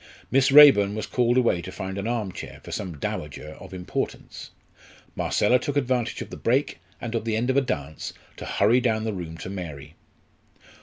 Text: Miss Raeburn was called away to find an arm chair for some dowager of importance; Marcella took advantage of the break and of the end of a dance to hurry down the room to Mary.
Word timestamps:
Miss 0.31 0.51
Raeburn 0.51 0.95
was 0.95 1.05
called 1.05 1.37
away 1.37 1.61
to 1.61 1.71
find 1.71 1.99
an 1.99 2.07
arm 2.07 2.31
chair 2.31 2.59
for 2.63 2.71
some 2.71 2.97
dowager 2.97 3.49
of 3.59 3.71
importance; 3.71 4.49
Marcella 5.15 5.59
took 5.59 5.77
advantage 5.77 6.23
of 6.23 6.31
the 6.31 6.37
break 6.37 6.79
and 6.99 7.13
of 7.13 7.23
the 7.23 7.35
end 7.35 7.51
of 7.51 7.57
a 7.57 7.61
dance 7.61 8.11
to 8.37 8.45
hurry 8.45 8.81
down 8.81 9.03
the 9.03 9.13
room 9.13 9.37
to 9.37 9.49
Mary. 9.51 9.93